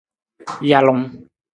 Jalung. 0.69 1.01